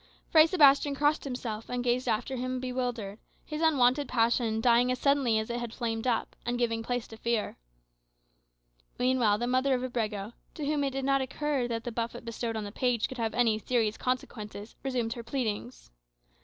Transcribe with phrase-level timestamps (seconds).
[0.31, 5.37] Fray Sebastian crossed himself, and gazed after him bewildered; his unwonted passion dying as suddenly
[5.37, 7.55] as it had flamed up, and giving place to fear.
[8.97, 12.55] Meanwhile the mother of Abrego, to whom it did not occur that the buffet bestowed
[12.57, 15.91] on the page could have any serious consequences, resumed her pleadings.